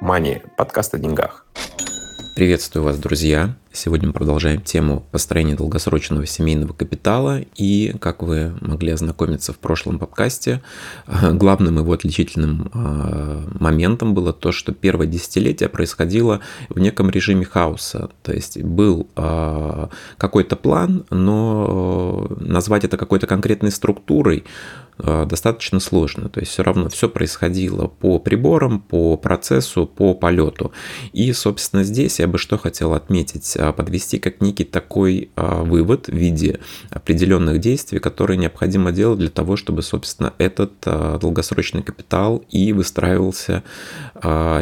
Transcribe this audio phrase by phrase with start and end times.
[0.00, 0.40] Мани.
[0.56, 1.44] Подкаст о деньгах.
[2.34, 3.54] Приветствую вас, друзья.
[3.72, 7.40] Сегодня мы продолжаем тему построения долгосрочного семейного капитала.
[7.56, 10.62] И, как вы могли ознакомиться в прошлом подкасте,
[11.22, 16.40] главным его отличительным а, моментом было то, что первое десятилетие происходило
[16.70, 18.08] в неком режиме хаоса.
[18.22, 26.28] То есть был а, какой-то план, но назвать это какой-то конкретной структурой а, достаточно сложно.
[26.28, 30.72] То есть все равно все происходило по приборам, по процессу, по полету.
[31.12, 36.14] И, собственно, здесь я бы что хотел отметить подвести как некий такой а, вывод в
[36.14, 43.62] виде определенных действий, которые необходимо делать для того, чтобы, собственно, этот долгосрочный капитал и выстраивался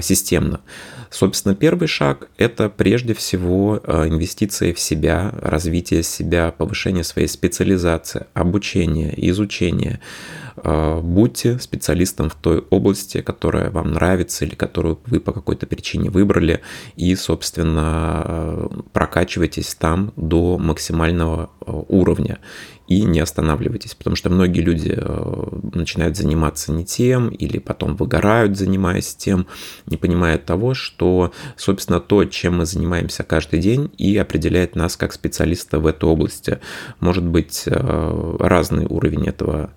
[0.01, 0.61] системно.
[1.11, 9.15] Собственно, первый шаг– это прежде всего инвестиции в себя, развитие себя, повышение своей специализации, обучение,
[9.31, 10.01] изучение.
[10.57, 16.11] А, будьте специалистом в той области, которая вам нравится или которую вы по какой-то причине
[16.11, 16.61] выбрали,
[16.97, 22.39] и, собственно, прокачивайтесь там до максимального а, уровня
[22.89, 28.57] и не останавливайтесь, потому что многие люди а, начинают заниматься не тем или потом выгорают,
[28.57, 29.47] занимаясь тем,
[29.87, 35.13] не понимая того, что, собственно, то, чем мы занимаемся каждый день и определяет нас как
[35.13, 36.61] специалиста в этой области.
[37.01, 39.71] Может быть разный уровень этого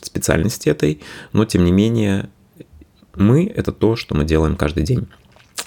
[0.00, 2.30] специальности этой, но тем не менее
[3.14, 5.08] мы– это то, что мы делаем каждый день.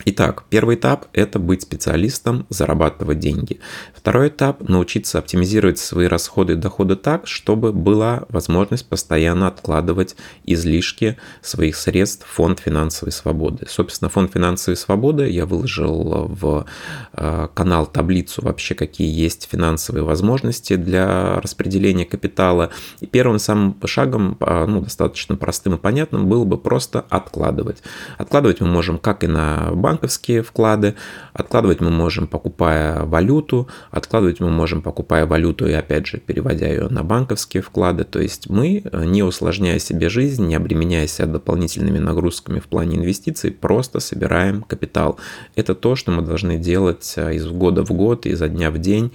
[0.06, 3.60] Итак, первый этап– это быть специалистом, зарабатывать деньги.
[3.94, 10.16] Второй этап– научиться оптимизировать свои расходы и доходы так, чтобы была возможность постоянно откладывать
[10.46, 13.66] излишки своих средств в фонд финансовой свободы.
[13.68, 16.66] Собственно, фонд финансовой свободы я выложил в
[17.14, 22.70] э, канал таблицу вообще, какие есть финансовые возможности для распределения капитала.
[23.02, 27.84] И первым самым шагом, э, ну, достаточно простым и понятным, было бы просто откладывать.
[28.18, 30.96] Откладывать мы можем как и на банковские вклады,
[31.34, 36.88] откладывать мы можем, покупая валюту, откладывать мы можем, покупая валюту и опять же переводя ее
[36.90, 38.04] на банковские вклады.
[38.04, 42.98] То есть мы, э, не усложняя себе жизнь, не обременяя себя дополнительными нагрузками в плане
[42.98, 45.18] инвестиций, просто собираем капитал.
[45.56, 49.12] Это то, что мы должны делать э, из года в год, изо дня в день.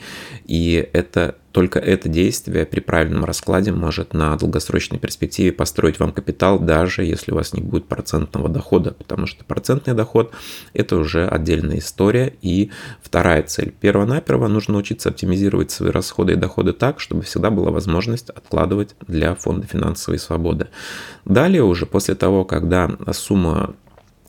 [0.47, 6.59] И это только это действие при правильном раскладе может на долгосрочной перспективе построить вам капитал,
[6.59, 10.33] даже если у вас не будет процентного дохода, потому что процентный доход–
[10.75, 12.35] это уже отдельная история.
[12.43, 13.71] И вторая цель.
[13.71, 19.37] Первонаперво нужно учиться оптимизировать свои расходы и доходы так, чтобы всегда была возможность откладывать для
[19.37, 20.67] фонда финансовой свободы.
[21.25, 23.77] Далее уже после того, когда сумма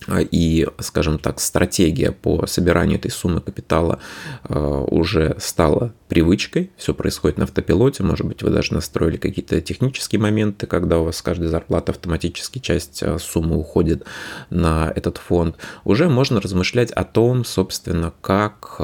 [0.07, 3.99] и, скажем так, стратегия по собиранию этой суммы капитала
[4.43, 10.21] а, уже стала привычкой, все происходит на автопилоте, может быть, вы даже настроили какие-то технические
[10.21, 14.05] моменты, когда у вас с каждой зарплаты автоматически часть а, суммы уходит
[14.49, 18.75] на этот фонд, уже можно размышлять о том, собственно, как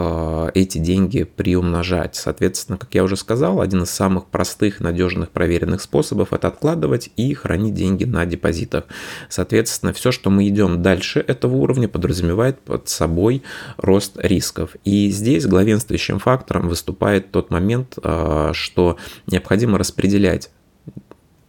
[0.54, 2.16] эти деньги приумножать.
[2.16, 7.34] Соответственно, как я уже сказал, один из самых простых, надежных, проверенных способов– это откладывать и
[7.34, 8.86] хранить деньги на депозитах.
[9.30, 13.44] Соответственно, все, что мы идем дальше этого уровня подразумевает под собой
[13.78, 14.76] рост рисков.
[14.84, 18.98] И здесь главенствующим фактором выступает тот момент, а, что
[19.28, 20.50] необходимо распределять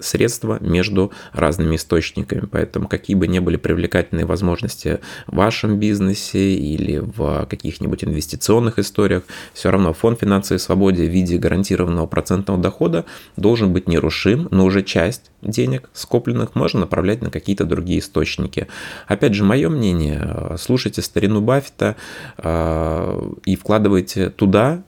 [0.02, 2.46] средства между разными источниками.
[2.50, 9.22] Поэтому какие бы ни были привлекательные возможности в вашем бизнесе или в каких-нибудь инвестиционных историях,
[9.54, 13.04] все равно фонд финансовой свободы в виде гарантированного процентного дохода
[13.36, 18.68] должен быть нерушим, но уже часть денег скопленных можно направлять на какие-то другие источники.
[19.06, 21.96] Опять же, мое мнение, слушайте старину Баффета
[22.38, 24.82] э, и вкладывайте туда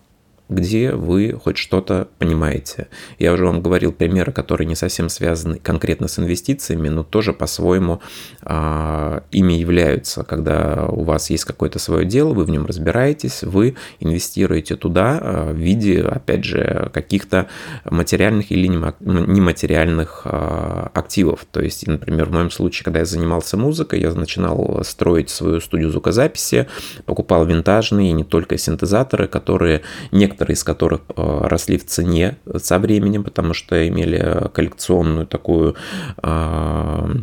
[0.54, 2.88] где вы хоть что-то понимаете.
[3.18, 8.00] Я уже вам говорил примеры, которые не совсем связаны конкретно с инвестициями, но тоже по-своему
[8.42, 10.24] а, ими являются.
[10.24, 15.52] Когда у вас есть какое-то свое дело, вы в нем разбираетесь, вы инвестируете туда а,
[15.52, 17.48] в виде, опять же, каких-то
[17.84, 21.46] материальных или нематериальных а, активов.
[21.50, 25.90] То есть, например, в моем случае, когда я занимался музыкой, я начинал строить свою студию
[25.90, 26.68] звукозаписи,
[27.06, 29.82] покупал винтажные не только синтезаторы, которые
[30.12, 35.74] некоторые некоторые из которых э, росли в цене со временем, потому что имели коллекционную такую
[36.22, 37.14] э,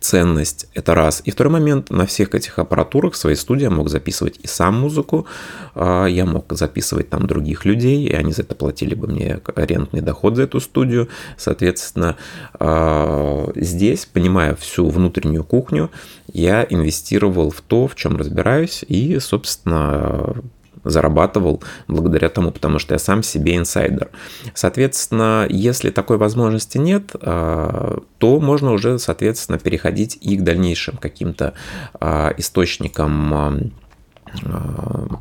[0.00, 1.22] ценность, это раз.
[1.26, 4.80] И второй момент, на всех этих аппаратурах в своей студии я мог записывать и сам
[4.80, 5.26] музыку,
[5.74, 10.00] э, я мог записывать там других людей, и они за это платили бы мне арендный
[10.00, 11.08] доход за эту студию.
[11.36, 12.16] Соответственно,
[13.56, 15.90] здесь, понимая всю внутреннюю кухню,
[16.32, 20.34] я инвестировал в то, в чем разбираюсь, и, собственно,
[20.88, 24.10] зарабатывал благодаря тому, потому что я сам себе инсайдер.
[24.54, 31.54] Соответственно, если такой возможности нет, то можно уже, соответственно, переходить и к дальнейшим каким-то
[32.36, 33.85] источникам Э,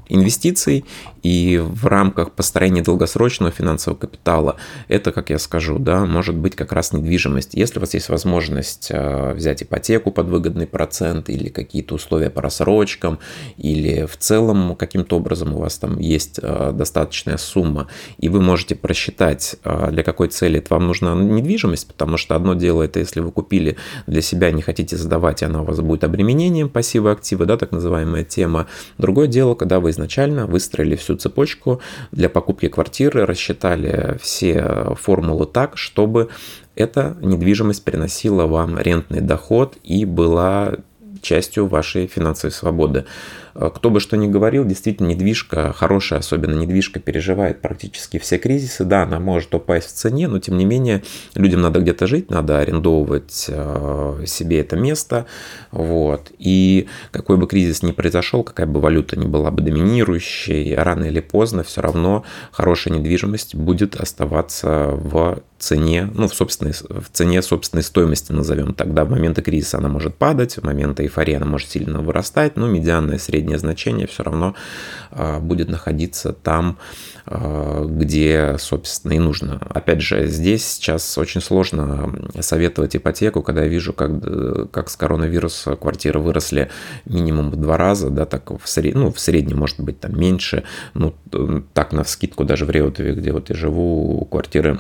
[0.10, 0.86] инвестиций
[1.24, 4.58] и в рамках построения долгосрочного финансового капитала
[4.88, 7.54] это, как я скажу, да, может быть как раз недвижимость.
[7.54, 12.42] Если у вас есть возможность э, взять ипотеку под выгодный процент или какие-то условия по
[12.42, 13.20] рассрочкам,
[13.58, 17.88] или в целом каким-то образом у вас там есть э, достаточная сумма,
[18.18, 22.84] и вы можете просчитать, для какой цели это вам нужна недвижимость, потому что одно дело
[22.84, 23.78] это, если вы купили
[24.08, 28.24] для себя, не хотите сдавать, она у вас будет обременением пассива актива, да, так называемая
[28.24, 28.68] тема,
[29.06, 31.80] Другое дело, когда вы изначально выстроили всю цепочку
[32.12, 36.30] для покупки квартиры, рассчитали все формулы так, чтобы
[36.74, 40.78] эта недвижимость приносила вам рентный доход и была
[41.26, 43.06] частью вашей финансовой свободы.
[43.56, 48.86] Э, кто бы что ни говорил, действительно недвижка хорошая, особенно недвижка переживает практически все кризисы.
[48.86, 52.60] Да, она может упасть в цене, но тем не менее людям надо где-то жить, надо
[52.60, 55.26] арендовывать э, себе это место.
[55.72, 56.32] Вот.
[56.38, 61.22] И какой бы кризис ни произошел, какая бы валюта ни была бы доминирующей, рано или
[61.22, 67.84] поздно все равно хорошая недвижимость будет оставаться в цене, ну, в, собственной, в цене собственной
[67.84, 69.06] стоимости, назовем тогда.
[69.06, 73.18] В моменты кризиса она может падать, в моменты эйфории она может сильно вырастать, но медианное
[73.18, 74.56] среднее значение все равно
[75.12, 76.78] а, будет находиться там,
[77.26, 79.62] а, где, собственно, и нужно.
[79.70, 85.76] Опять же, здесь сейчас очень сложно советовать ипотеку, когда я вижу, как, как с коронавируса
[85.76, 86.70] квартиры выросли
[87.06, 88.96] минимум в два раза, да, так в, сред...
[88.96, 90.64] ну, в среднем, может быть, там меньше,
[90.94, 91.14] ну,
[91.74, 94.80] так на скидку даже в Реутове, где вот я живу, квартиры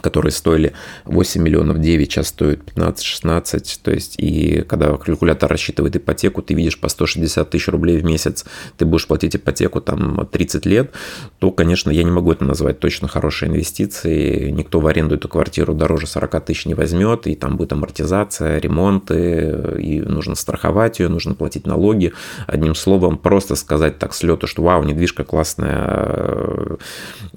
[0.00, 0.72] которые стоили
[1.04, 3.80] 8 миллионов 9, сейчас стоят 15-16.
[3.82, 8.44] То есть, и когда калькулятор рассчитывает ипотеку, ты видишь по 160 тысяч рублей в месяц,
[8.76, 10.92] ты будешь платить ипотеку там 30 лет,
[11.38, 14.52] то, конечно, я не могу это назвать точно хорошей инвестицией.
[14.52, 19.78] Никто в аренду эту квартиру дороже 40 тысяч не возьмет, и там будет амортизация, ремонты,
[19.78, 22.12] и нужно страховать ее, нужно платить налоги.
[22.46, 26.78] Одним словом, просто сказать так с лету, что вау, недвижка классная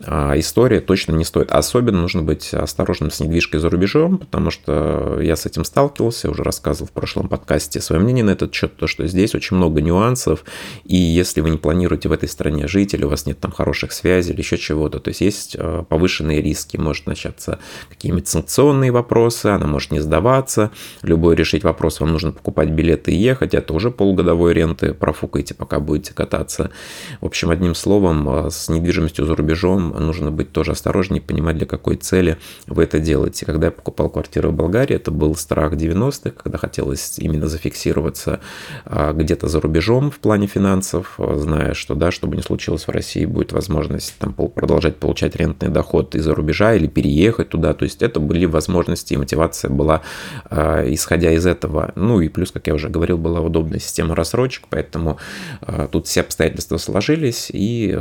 [0.06, 1.52] э, история, точно не стоит.
[1.52, 6.30] Особенно нужно быть быть осторожным с недвижкой за рубежом, потому что я с этим сталкивался,
[6.30, 9.82] уже рассказывал в прошлом подкасте свое мнение на этот счет, то, что здесь очень много
[9.82, 10.44] нюансов,
[10.84, 13.92] и если вы не планируете в этой стране жить, или у вас нет там хороших
[13.92, 17.60] связей, или еще чего-то, то есть есть э, повышенные риски, может начаться
[17.90, 20.72] какие-нибудь санкционные вопросы, она может не сдаваться,
[21.04, 25.80] любой решить вопрос, вам нужно покупать билеты и ехать, это уже полугодовой ренты, профукаете, пока
[25.80, 26.72] будете кататься.
[27.20, 31.68] В общем, одним словом, э, с недвижимостью за рубежом нужно быть тоже осторожнее, понимать, для
[31.68, 32.38] какой цели деле
[32.68, 33.46] вы это делаете.
[33.46, 38.40] Когда я покупал квартиру в Болгарии, это был страх 90-х, когда хотелось именно зафиксироваться
[38.86, 42.92] а, где-то за рубежом в плане финансов, зная, что да, что бы ни случилось в
[42.92, 47.74] России, будет возможность там продолжать получать рентный доход из-за рубежа или переехать туда.
[47.74, 50.02] То есть это были возможности и мотивация была
[50.50, 51.92] а, исходя из этого.
[51.96, 55.18] Ну и плюс, как я уже говорил, была удобная система рассрочек, поэтому
[55.62, 57.98] а, тут все обстоятельства сложились, и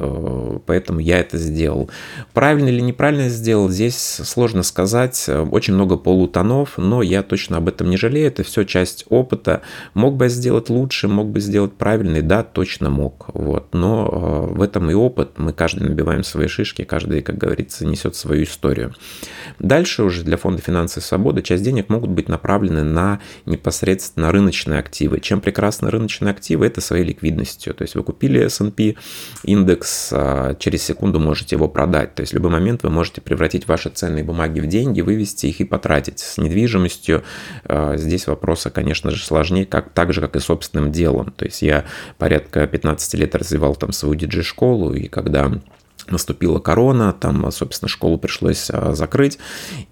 [0.67, 1.91] поэтому я это сделал.
[2.33, 7.91] Правильно или неправильно сделал, здесь сложно сказать, очень много полутонов, но я точно об этом
[7.91, 9.63] не жалею, это все часть опыта.
[9.95, 14.55] Мог бы я сделать лучше, мог бы сделать правильный, да, точно мог, вот, но э,
[14.55, 18.95] в этом и опыт, мы каждый набиваем свои шишки, каждый, как говорится, несет свою историю.
[19.59, 25.21] Дальше уже для фонда финансовой свободы часть денег могут быть направлены на непосредственно рыночные активы.
[25.21, 26.67] Чем прекрасны рыночные активы?
[26.67, 27.75] Это своей ликвидностью.
[27.75, 28.97] То есть вы купили S&P
[29.45, 32.15] индекс, а через секунду можете его продать.
[32.15, 35.47] То есть в любой момент вы можете превратить ваши цены ценные бумаги в деньги, вывести
[35.47, 36.19] их и потратить.
[36.19, 37.23] С недвижимостью
[37.65, 41.33] э, здесь вопросы, конечно же, сложнее, как, так же, как и собственным делом.
[41.37, 41.85] То есть я
[42.19, 45.53] порядка 15 лет развивал там свою диджей-школу, и когда
[46.09, 49.39] наступила корона, там, собственно, школу пришлось а, закрыть,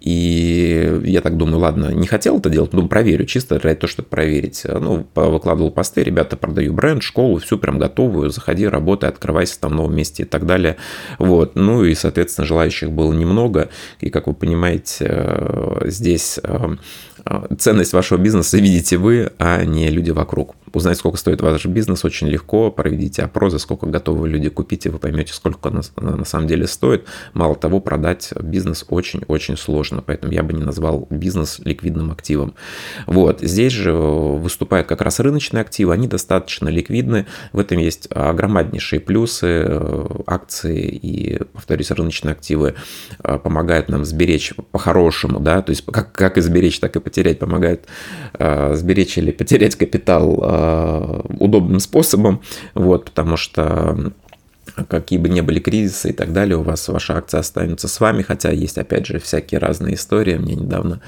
[0.01, 4.09] и я так думаю, ладно, не хотел это делать, думаю, проверю, чисто ради того, чтобы
[4.09, 4.63] проверить.
[4.65, 9.75] Ну, выкладывал посты, ребята, продаю бренд, школу, всю прям готовую, заходи, работай, открывайся там в
[9.75, 10.77] новом месте и так далее.
[11.19, 13.69] Вот, ну и, соответственно, желающих было немного,
[14.01, 16.77] и, как вы понимаете, э, здесь э,
[17.59, 20.55] ценность вашего бизнеса видите вы, а не люди вокруг.
[20.73, 22.71] Узнать, сколько стоит ваш бизнес, очень легко.
[22.71, 27.07] Проведите опросы, сколько готовы люди купить, и вы поймете, сколько на, на самом деле стоит.
[27.33, 32.55] Мало того, продать бизнес очень-очень сложно, поэтому я бы не назвал бизнес ликвидным активом.
[33.07, 33.41] Вот.
[33.41, 37.27] Здесь же выступают как раз рыночные активы, они достаточно ликвидны.
[37.53, 39.67] В этом есть громаднейшие плюсы.
[40.27, 42.75] Акции и, повторюсь, рыночные активы
[43.23, 47.18] э, помогают нам сберечь по-хорошему, да, то есть как, как и сберечь, так и потерять,
[47.39, 47.87] помогают
[48.39, 52.43] э, сберечь или потерять капитал э, удобным способом,
[52.75, 54.13] вот, потому что
[54.89, 58.23] какие бы ни были кризисы и так далее, у вас ваша акция останется с вами,
[58.23, 60.37] хотя есть, опять же, всякие разные истории.
[60.37, 61.01] Мне недавно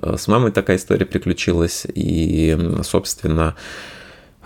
[0.00, 3.54] э, с мамой такая история приключилась, и, собственно, а,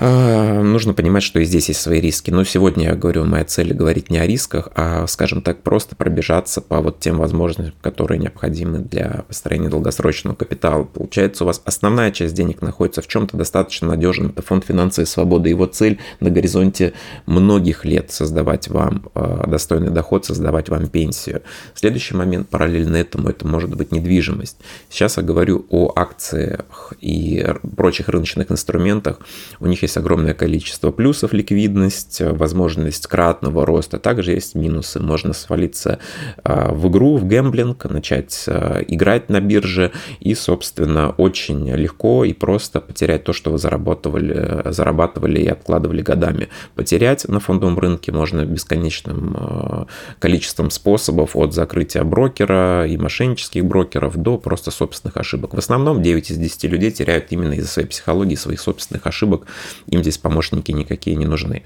[0.02, 2.30] нужно понимать, что и здесь есть свои риски.
[2.30, 6.61] Но сегодня я говорю, моя цель говорить не о рисках, а, скажем так, просто пробежаться
[6.61, 10.85] по вот тем возможностям, которые необходимы для построения долгосрочного капитала.
[10.85, 14.30] Получается, у вас основная часть денег находится в чем-то достаточно надежном.
[14.30, 15.50] Это фонд финансовой свободы.
[15.50, 16.94] Его цель на горизонте
[17.26, 21.42] многих лет создавать вам а, достойный доход, создавать вам пенсию.
[21.75, 24.56] Следующий момент параллельно этому это может быть недвижимость.
[24.88, 29.21] Сейчас я говорю о акциях и прочих рыночных инструментах.
[29.61, 33.99] У них есть огромное количество плюсов, ликвидность, возможность кратного роста.
[33.99, 35.00] Также есть минусы.
[35.00, 35.99] Можно свалиться
[36.44, 42.32] а, в игру, в гэмблинг, начать а, играть на бирже и, собственно, очень легко и
[42.32, 46.49] просто потерять то, что вы зарабатывали, зарабатывали и откладывали годами.
[46.75, 49.87] Потерять на фондовом рынке можно бесконечным
[50.18, 55.54] количеством способов от закрытия брокера и мошеннических брокеров до просто собственных ошибок.
[55.54, 59.46] В основном 9 из 10 людей теряют именно из-за своей психологии, своих собственных ошибок
[59.87, 61.62] им здесь помощники никакие не нужны.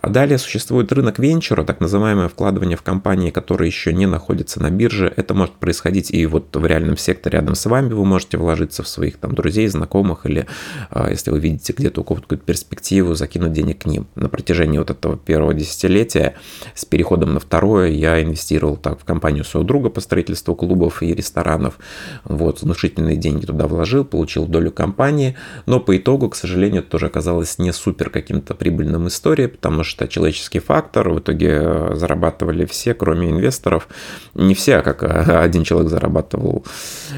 [0.00, 4.70] А далее существует рынок венчура, так называемое вкладывание в компании, которые еще не находятся на
[4.70, 5.12] бирже.
[5.16, 8.88] Это может происходить и вот в реальном секторе рядом с вами вы можете вложиться в
[8.88, 10.46] своих там друзей, знакомых или
[10.90, 14.06] а, если вы видите где-то у кого-то какую-то перспективу, закинуть денег к ним.
[14.14, 16.34] На протяжении вот этого первого десятилетия
[16.74, 21.14] с переходом на второе я инвестировал так в компанию своего друга по строительству клубов и
[21.14, 21.78] ресторанов.
[22.24, 27.06] Вот, внушительные деньги туда вложил, получил долю компании, но по итогу, к сожалению, это тоже
[27.06, 32.92] оказалось не супер каким-то прибыльным историей, потому что человеческий фактор, в итоге э, зарабатывали все,
[32.92, 33.88] кроме инвесторов.
[34.34, 35.06] Не все, а как э,
[35.42, 36.64] один человек зарабатывал,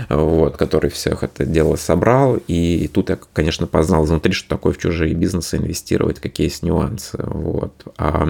[0.08, 2.38] вот, который всех это дело собрал.
[2.46, 7.18] И тут я, конечно, познал изнутри, что такое в чужие бизнесы инвестировать, какие есть нюансы.
[7.22, 7.72] Вот.
[7.96, 8.28] А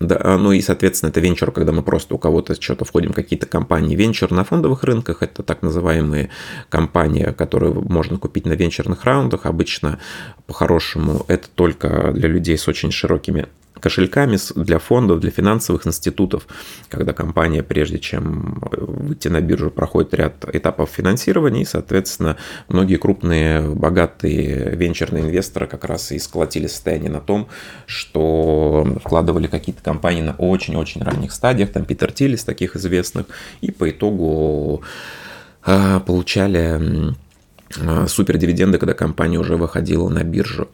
[0.00, 3.46] да, а, ну и, соответственно, это венчур, когда мы просто у кого-то что-то входим какие-то
[3.46, 3.96] компании.
[3.96, 6.30] Венчур на фондовых рынках– это так называемые
[6.68, 9.46] компании, которые можно купить на венчурных раундах.
[9.46, 9.98] Обычно,
[10.46, 13.46] по-хорошему, это только для людей с очень широкими
[13.80, 16.46] кошельками для фондов, для финансовых институтов,
[16.88, 22.36] когда компания, прежде чем выйти на биржу, проходит ряд этапов финансирования, и, соответственно,
[22.68, 27.48] многие крупные, богатые венчурные инвесторы как раз и сколотили состояние на том,
[27.86, 33.26] что вкладывали какие-то компании на очень-очень ранних стадиях, там Питер Тиллис таких известных,
[33.60, 34.82] и по итогу
[35.62, 37.14] а, получали
[37.80, 40.68] а, супер дивиденды, когда компания уже выходила на биржу.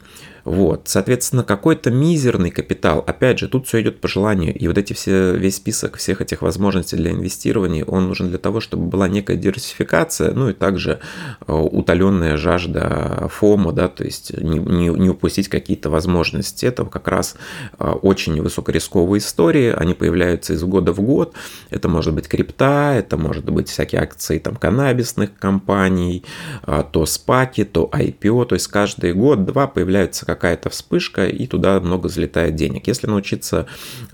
[0.44, 4.92] Вот, соответственно, какой-то мизерный капитал, опять же, тут все идет по желанию, и вот эти
[4.92, 9.36] все, весь список всех этих возможностей для инвестирования, он нужен для того, чтобы была некая
[9.36, 10.98] диверсификация, ну и также
[11.46, 16.66] э, утоленная жажда фома, да, то есть не, не, не упустить какие-то возможности.
[16.66, 17.36] Это как раз
[17.78, 21.34] э, очень высокорисковые истории, они появляются из года в год,
[21.70, 26.24] это может быть крипта, это может быть всякие акции там каннабисных компаний,
[26.66, 32.08] э, то спаки, то IPO, то есть каждый год-два появляются какая-то вспышка, и туда много
[32.08, 32.86] залетает денег.
[32.86, 33.66] Если научиться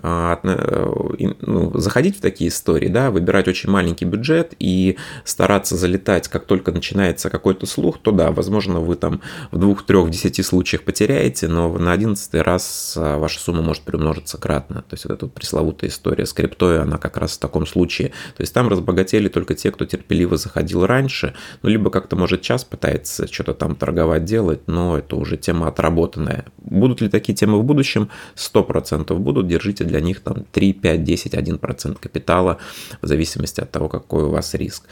[0.02, 6.28] а, э, ну, заходить в такие истории, да, выбирать очень маленький бюджет и стараться залетать,
[6.28, 9.20] как только начинается какой-то слух, то да, возможно, вы там
[9.52, 14.38] в двух, трех, десяти случаях потеряете, но на одиннадцатый раз а, ваша сумма может приумножиться
[14.38, 14.82] кратно.
[14.82, 18.08] То есть вот эта вот пресловутая история с криптой, она как раз в таком случае.
[18.36, 22.64] То есть там разбогатели только те, кто терпеливо заходил раньше, ну, либо как-то, может, час
[22.64, 26.44] пытается что-то там торговать, делать, но это уже тема отработки проработанное.
[26.58, 28.08] Будут ли такие темы в будущем?
[28.36, 29.48] 100% будут.
[29.48, 32.58] Держите для них там 3, 5, 10, 1% капитала
[33.02, 34.84] в зависимости от того, какой у вас риск.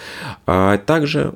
[0.47, 1.35] А также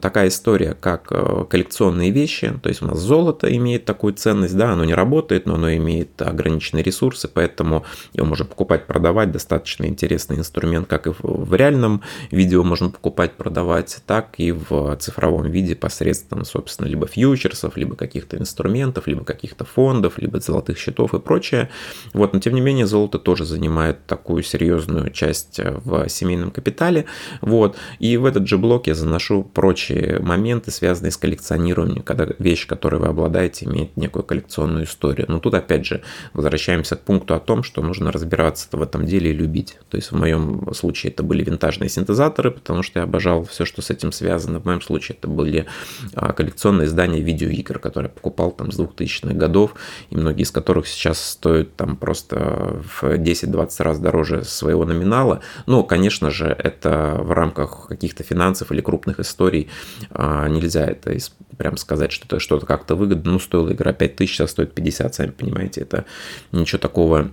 [0.00, 1.08] такая история, как
[1.48, 2.52] коллекционные вещи.
[2.62, 6.20] То есть у нас золото имеет такую ценность, да, оно не работает, но оно имеет
[6.22, 9.32] ограниченные ресурсы, поэтому его можно покупать, продавать.
[9.32, 15.50] Достаточно интересный инструмент, как и в реальном видео можно покупать, продавать, так и в цифровом
[15.50, 21.14] виде посредством, собственно, либо фьючерсов, либо каких-то инструментов инструментов, либо каких-то фондов, либо золотых счетов
[21.14, 21.68] и прочее.
[22.14, 27.04] Вот, но тем не менее золото тоже занимает такую серьезную часть э, в семейном капитале.
[27.40, 32.66] Вот, и в этот же блок я заношу прочие моменты, связанные с коллекционированием, когда вещь,
[32.66, 35.26] которой вы обладаете, имеет некую коллекционную историю.
[35.28, 36.00] Но тут опять же
[36.34, 39.78] возвращаемся к пункту о том, что нужно разбираться в этом деле и любить.
[39.90, 43.82] То есть в моем случае это были винтажные синтезаторы, потому что я обожал все, что
[43.82, 44.60] с этим связано.
[44.60, 45.66] В моем случае это были
[46.14, 49.74] а, коллекционные издания видеоигр, которые я покупал там с 2000-х годов,
[50.10, 55.40] и многие из которых сейчас стоят там просто в 10-20 раз дороже своего номинала.
[55.66, 59.68] Но, конечно же, это в рамках каких-то финансов или крупных историй
[60.10, 61.16] а, нельзя это
[61.56, 63.32] прям сказать, что это что-то как-то выгодно.
[63.32, 66.04] Ну, стоила игра 5000, сейчас стоит 50, сами понимаете, это
[66.52, 67.30] ничего такого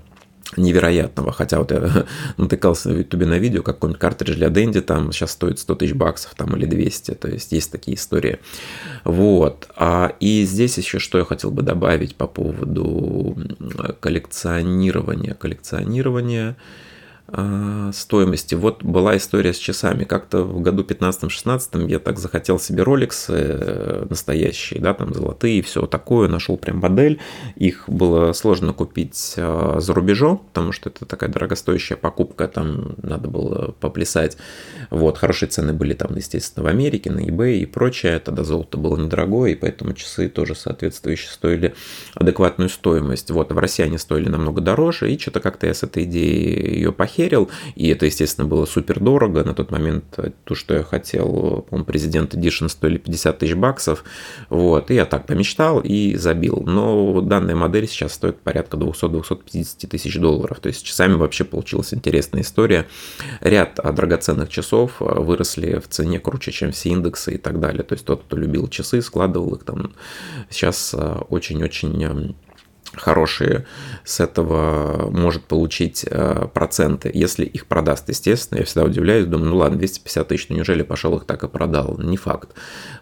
[0.57, 1.31] невероятного.
[1.31, 2.05] Хотя вот я
[2.37, 6.33] натыкался в Ютубе на видео, какой-нибудь картридж для Дэнди там сейчас стоит 100 тысяч баксов
[6.35, 7.11] там или 200.
[7.15, 8.39] То есть есть такие истории.
[9.03, 9.67] Вот.
[9.75, 13.37] А, и здесь еще что я хотел бы добавить по поводу
[13.99, 15.33] коллекционирования.
[15.33, 16.55] Коллекционирования
[17.93, 18.55] стоимости.
[18.55, 20.03] Вот была история с часами.
[20.03, 25.61] Как-то в году 15-16 я так захотел себе Rolex э, настоящие, да, там золотые и
[25.61, 26.27] все такое.
[26.27, 27.19] Нашел прям модель.
[27.55, 33.27] Их было сложно купить а, за рубежом, потому что это такая дорогостоящая покупка, там надо
[33.27, 34.37] было поплясать.
[34.89, 38.19] Вот, хорошие цены были там, естественно, в Америке, на eBay и прочее.
[38.19, 41.75] Тогда золото было недорогое, и поэтому часы тоже соответствующие стоили
[42.13, 43.31] адекватную стоимость.
[43.31, 46.91] Вот, в России они стоили намного дороже, и что-то как-то я с этой идеей ее
[46.91, 49.43] похитил похерил, и это, естественно, было супер дорого.
[49.43, 54.03] На тот момент то, что я хотел, по-моему, президент Edition стоили 50 тысяч баксов,
[54.49, 56.63] вот, и я так помечтал и забил.
[56.65, 62.41] Но данная модель сейчас стоит порядка 200-250 тысяч долларов, то есть часами вообще получилась интересная
[62.41, 62.85] история.
[63.41, 67.83] Ряд драгоценных часов выросли в цене круче, чем все индексы и так далее.
[67.83, 69.93] То есть тот, кто любил часы, складывал их там,
[70.49, 70.95] сейчас
[71.29, 72.35] очень-очень
[72.93, 73.65] хорошие
[74.03, 78.09] с этого может получить э, проценты, если их продаст.
[78.09, 81.47] Естественно, я всегда удивляюсь, думаю, ну ладно, 250 тысяч, ну неужели пошел их так и
[81.47, 81.97] продал?
[81.97, 82.49] Не факт.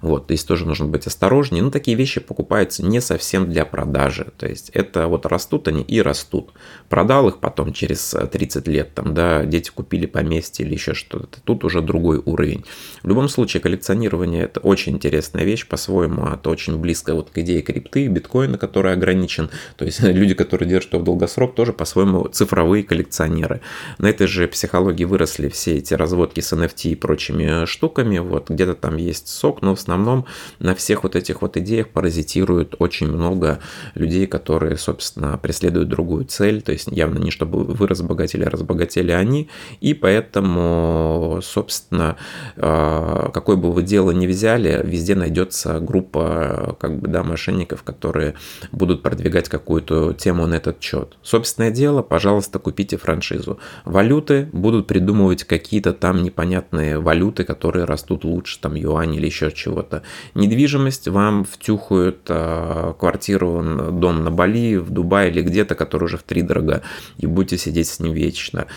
[0.02, 1.62] Вот, здесь тоже нужно быть осторожнее.
[1.62, 4.28] Но ну, такие вещи покупаются не совсем для продажи.
[4.38, 6.52] То есть это вот растут они и растут.
[6.90, 11.42] Продал их потом через 30 лет, там, да, дети купили поместье или еще что-то.
[11.44, 12.66] Тут уже другой уровень.
[13.04, 16.28] В любом случае, коллекционирование это очень интересная вещь по-своему.
[16.28, 19.50] Это очень близко вот к идее крипты, биткоина, который ограничен.
[19.76, 23.62] То есть люди, которые держат его в долгосрок, тоже по-своему цифровые коллекционеры.
[23.98, 28.20] На этой же психологии выросли все эти разводки с NFT и прочими штуками.
[28.20, 30.26] Вот где-то там есть сок, но в основном
[30.60, 33.60] на всех вот этих вот идеях паразитируют очень много
[33.96, 36.62] людей, которые, собственно, преследуют другую цель.
[36.62, 39.50] То есть явно не чтобы вы разбогатели, а разбогатели они.
[39.82, 42.16] И поэтому, собственно,
[42.58, 48.36] а, какое бы вы дело ни взяли, везде найдется группа как бы, да, мошенников, которые
[48.72, 51.18] будут продвигать какую какую-то тему на этот счет.
[51.24, 53.60] Собственное дело, пожалуйста, купите франшизу.
[53.86, 60.04] Валюты будут придумывать какие-то там непонятные валюты, которые растут лучше, там юань или еще чего-то.
[60.36, 66.24] Недвижимость вам втюхают э, квартиру, дом на Бали, в Дубае или где-то, который уже в
[66.24, 66.82] три дорого,
[67.18, 68.68] и будете сидеть с ним вечно.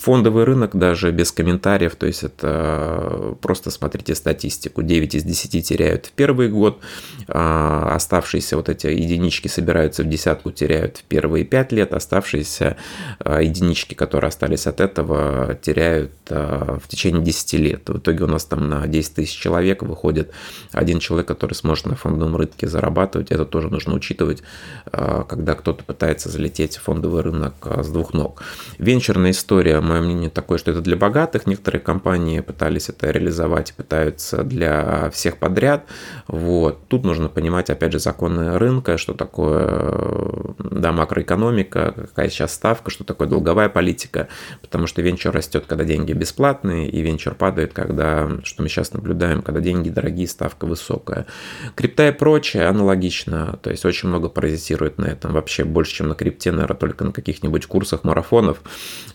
[0.00, 4.80] Фондовый рынок даже без комментариев, то есть это просто смотрите статистику.
[4.80, 6.80] 9 из 10 теряют в первый год,
[7.28, 12.78] а оставшиеся вот эти единички собираются в десятку, теряют в первые 5 лет, оставшиеся
[13.18, 17.90] а, единички, которые остались от этого, теряют а, в течение 10 лет.
[17.90, 20.30] В итоге у нас там на 10 тысяч человек выходит
[20.72, 23.30] один человек, который сможет на фондовом рынке зарабатывать.
[23.30, 24.42] Это тоже нужно учитывать,
[24.90, 28.42] когда кто-то пытается залететь в фондовый рынок с двух ног.
[28.78, 31.46] Венчурная история мое мнение такое, что это для богатых.
[31.46, 35.84] Некоторые компании пытались это реализовать, пытаются для всех подряд.
[36.28, 36.88] Вот.
[36.88, 43.04] Тут нужно понимать, опять же, законы рынка, что такое да, макроэкономика, какая сейчас ставка, что
[43.04, 44.28] такое долговая политика,
[44.60, 49.42] потому что венчур растет, когда деньги бесплатные, и венчур падает, когда, что мы сейчас наблюдаем,
[49.42, 51.26] когда деньги дорогие, ставка высокая.
[51.74, 56.14] Крипта и прочее аналогично, то есть очень много паразитирует на этом, вообще больше, чем на
[56.14, 58.60] крипте, наверное, только на каких-нибудь курсах марафонов,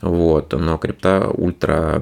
[0.01, 2.01] вот, но крипта ультра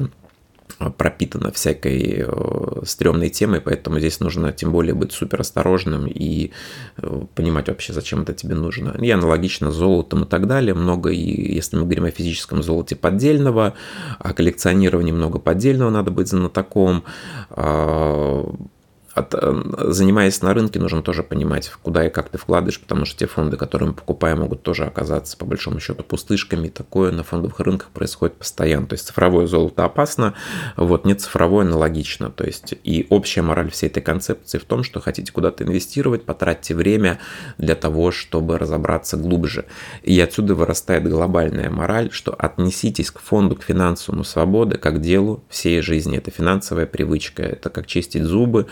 [0.97, 6.51] пропитана всякой э, стрёмной темой, поэтому здесь нужно тем более быть супер осторожным и
[6.97, 8.95] э, понимать вообще, зачем это тебе нужно.
[8.99, 10.73] И аналогично с золотом и так далее.
[10.73, 13.73] Много, и если мы говорим о физическом золоте поддельного,
[14.19, 17.03] о коллекционировании много поддельного надо быть знатоком,
[17.49, 18.43] а,
[19.13, 23.19] от, э, занимаясь на рынке, нужно тоже понимать, куда и как ты вкладываешь, потому что
[23.19, 26.67] те фонды, которые мы покупаем, могут тоже оказаться, по большому счету, пустышками.
[26.69, 28.87] Такое на фондовых рынках происходит постоянно.
[28.87, 30.33] То есть цифровое золото опасно,
[30.77, 32.31] вот не цифровое аналогично.
[32.31, 36.73] То есть и общая мораль всей этой концепции в том, что хотите куда-то инвестировать, потратьте
[36.73, 37.19] время
[37.57, 39.65] для того, чтобы разобраться глубже.
[40.01, 45.81] И отсюда вырастает глобальная мораль, что отнеситесь к фонду, к финансовому свободе, как делу всей
[45.81, 46.17] жизни.
[46.17, 48.65] Это финансовая привычка, это как чистить зубы,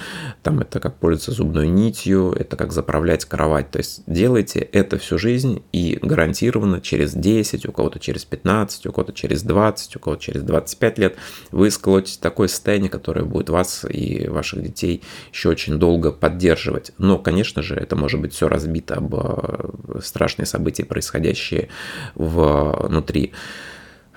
[0.43, 3.71] там это как пользоваться зубной нитью, это как заправлять кровать.
[3.71, 8.91] То есть делайте это всю жизнь и гарантированно через 10, у кого-то через 15, у
[8.91, 11.15] кого-то через 20, у кого-то через 25 лет
[11.51, 16.91] вы сколотите такое состояние, которое будет вас и ваших детей еще очень долго поддерживать.
[16.97, 21.69] Но, конечно же, это может быть все разбито об э, страшные события, происходящие
[22.15, 23.33] внутри.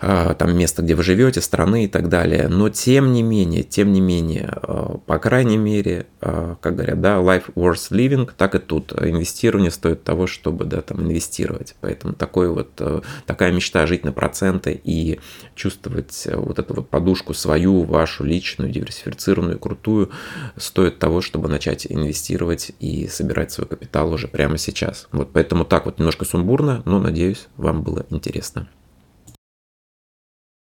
[0.01, 2.49] А, там место, где вы живете, страны и так далее.
[2.49, 7.17] Но тем не менее, тем не менее, а, по крайней мере, а, как говорят, да,
[7.17, 8.93] life worth living, так и тут.
[8.93, 11.77] Инвестирование стоит того, чтобы, да, там инвестировать.
[11.81, 12.81] Поэтому такой вот,
[13.27, 15.21] такая мечта жить на проценты и
[15.55, 20.11] чувствовать вот эту вот подушку свою, вашу личную, диверсифицированную, крутую,
[20.57, 25.09] стоит того, чтобы начать инвестировать и собирать свой капитал уже прямо сейчас.
[25.13, 28.69] Вот поэтому так вот немножко сумбурно, но надеюсь, вам было интересно.